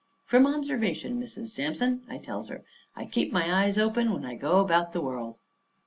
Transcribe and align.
"From 0.25 0.47
observation, 0.47 1.21
Mrs. 1.21 1.49
Sampson," 1.49 2.01
I 2.09 2.17
tells 2.17 2.47
her. 2.47 2.63
"I 2.95 3.05
keep 3.05 3.31
my 3.31 3.53
eyes 3.63 3.77
open 3.77 4.11
when 4.11 4.25
I 4.25 4.33
go 4.33 4.57
about 4.59 4.93
the 4.93 5.01
world." 5.01 5.37